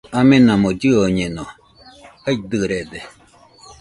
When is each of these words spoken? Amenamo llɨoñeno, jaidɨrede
Amenamo 0.19 0.69
llɨoñeno, 0.79 1.45
jaidɨrede 2.23 2.99